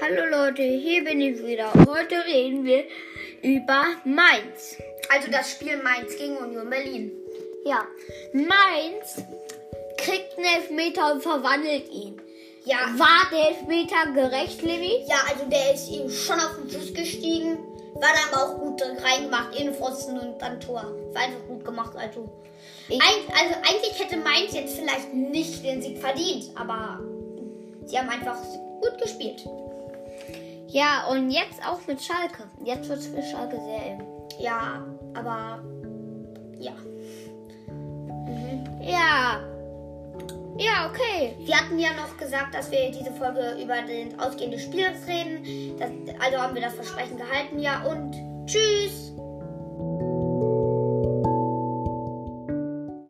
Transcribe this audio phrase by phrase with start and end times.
[0.00, 1.72] Hallo Leute, hier bin ich wieder.
[1.74, 2.84] Heute reden wir
[3.42, 4.76] über Mainz.
[5.08, 7.12] Also das Spiel Mainz gegen Union Berlin.
[7.64, 7.86] Ja,
[8.32, 9.22] Mainz
[9.96, 12.20] kriegt einen Elfmeter und verwandelt ihn.
[12.64, 15.04] Ja, War der Elfmeter gerecht, Levi?
[15.08, 17.58] ja, also der ist ihm schon auf den Fuß gestiegen,
[17.94, 20.84] war dann aber auch gut reingemacht, Innenpfosten und dann Tor.
[21.12, 22.28] War einfach gut gemacht, also.
[22.90, 23.00] Eig
[23.38, 27.00] also eigentlich hätte Mainz jetzt vielleicht nicht den Sieg verdient, aber
[27.86, 28.38] sie haben einfach
[28.80, 29.44] gut gespielt.
[30.70, 32.44] Ja, und jetzt auch mit Schalke.
[32.62, 34.02] Jetzt wird es für Schalke sehr eng.
[34.38, 35.62] Ja, aber
[36.58, 36.72] ja.
[38.82, 39.40] Ja.
[40.58, 41.36] Ja, okay.
[41.38, 45.76] Wir hatten ja noch gesagt, dass wir diese Folge über den ausgehende Spiel reden.
[45.78, 47.84] Das, also haben wir das Versprechen gehalten, ja.
[47.84, 48.14] Und
[48.46, 49.07] tschüss.